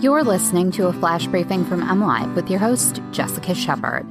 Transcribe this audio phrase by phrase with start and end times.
[0.00, 4.06] You're listening to a flash briefing from MLive with your host, Jessica Shepard.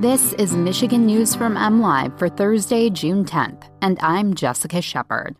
[0.00, 5.34] This is Michigan News from MLive for Thursday, June 10th, and I'm Jessica Shepard.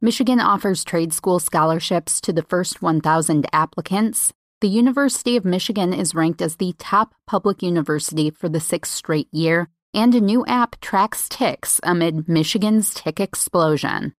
[0.00, 4.32] Michigan offers trade school scholarships to the first 1,000 applicants.
[4.60, 9.28] The University of Michigan is ranked as the top public university for the sixth straight
[9.32, 14.14] year, and a new app tracks ticks amid Michigan's tick explosion.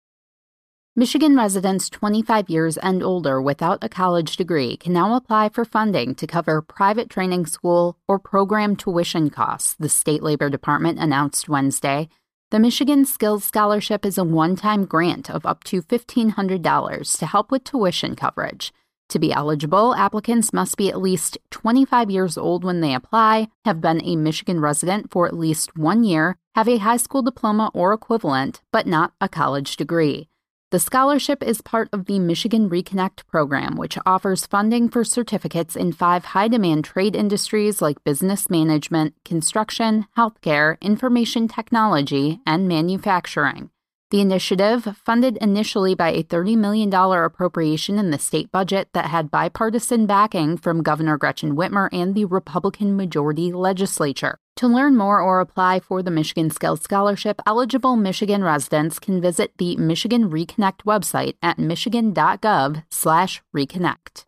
[1.00, 6.14] Michigan residents 25 years and older without a college degree can now apply for funding
[6.16, 12.10] to cover private training school or program tuition costs, the State Labor Department announced Wednesday.
[12.52, 17.50] The Michigan Skills Scholarship is a one time grant of up to $1,500 to help
[17.50, 18.74] with tuition coverage.
[19.08, 23.80] To be eligible, applicants must be at least 25 years old when they apply, have
[23.80, 27.94] been a Michigan resident for at least one year, have a high school diploma or
[27.94, 30.28] equivalent, but not a college degree.
[30.72, 35.94] The scholarship is part of the Michigan Reconnect program, which offers funding for certificates in
[35.94, 43.72] five high demand trade industries like business management, construction, healthcare, information technology, and manufacturing.
[44.12, 49.32] The initiative, funded initially by a $30 million appropriation in the state budget that had
[49.32, 54.38] bipartisan backing from Governor Gretchen Whitmer and the Republican majority legislature.
[54.60, 59.54] To learn more or apply for the Michigan Skills Scholarship, eligible Michigan residents can visit
[59.58, 64.26] the Michigan Reconnect website at michigan.gov/reconnect.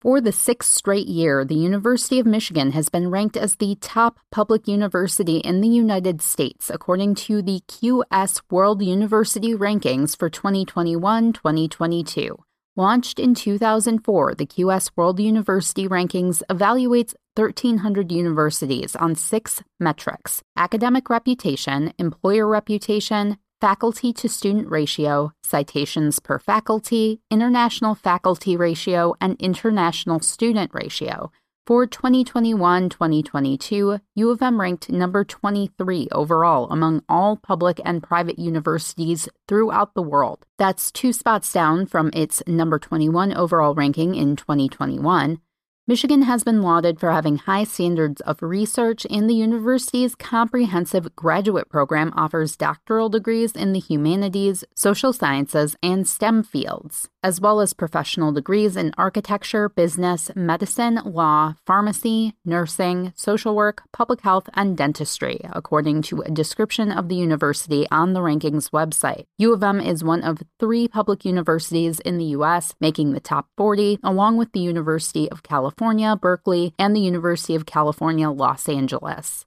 [0.00, 4.20] For the sixth straight year, the University of Michigan has been ranked as the top
[4.30, 11.32] public university in the United States, according to the QS World University Rankings for 2021
[11.32, 12.38] 2022.
[12.78, 21.10] Launched in 2004, the QS World University Rankings evaluates 1,300 universities on six metrics academic
[21.10, 30.20] reputation, employer reputation, faculty to student ratio, citations per faculty, international faculty ratio, and international
[30.20, 31.32] student ratio.
[31.68, 38.38] For 2021 2022, U of M ranked number 23 overall among all public and private
[38.38, 40.46] universities throughout the world.
[40.56, 45.40] That's two spots down from its number 21 overall ranking in 2021.
[45.88, 51.70] Michigan has been lauded for having high standards of research, and the university's comprehensive graduate
[51.70, 57.72] program offers doctoral degrees in the humanities, social sciences, and STEM fields, as well as
[57.72, 65.40] professional degrees in architecture, business, medicine, law, pharmacy, nursing, social work, public health, and dentistry,
[65.54, 69.24] according to a description of the university on the rankings website.
[69.38, 73.46] U of M is one of three public universities in the U.S., making the top
[73.56, 75.77] 40, along with the University of California.
[75.78, 79.46] California, Berkeley, and the University of California, Los Angeles.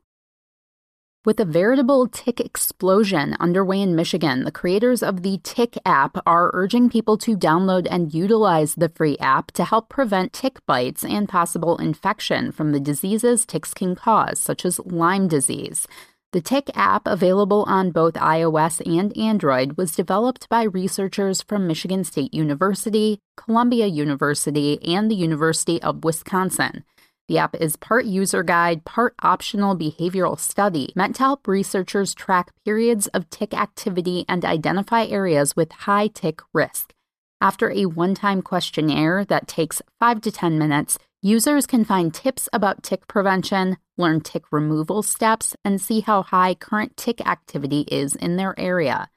[1.26, 6.50] With a veritable tick explosion underway in Michigan, the creators of the Tick app are
[6.54, 11.28] urging people to download and utilize the free app to help prevent tick bites and
[11.28, 15.86] possible infection from the diseases ticks can cause, such as Lyme disease.
[16.34, 22.06] The Tick app, available on both iOS and Android, was developed by researchers from Michigan
[22.06, 26.86] State University, Columbia University, and the University of Wisconsin.
[27.28, 32.52] The app is part user guide, part optional behavioral study, meant to help researchers track
[32.64, 36.94] periods of tick activity and identify areas with high tick risk.
[37.42, 42.50] After a one time questionnaire that takes 5 to 10 minutes, users can find tips
[42.52, 48.16] about tick prevention, learn tick removal steps, and see how high current tick activity is
[48.16, 49.10] in their area.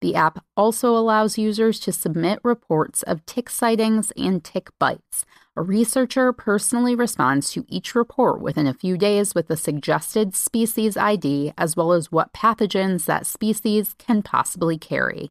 [0.00, 5.26] The app also allows users to submit reports of tick sightings and tick bites.
[5.56, 10.96] A researcher personally responds to each report within a few days with a suggested species
[10.96, 15.30] ID as well as what pathogens that species can possibly carry.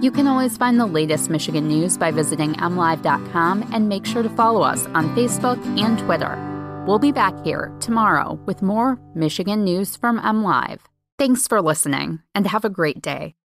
[0.00, 4.30] You can always find the latest Michigan news by visiting mlive.com and make sure to
[4.30, 6.38] follow us on Facebook and Twitter.
[6.86, 10.80] We'll be back here tomorrow with more Michigan news from MLive.
[11.18, 13.37] Thanks for listening and have a great day.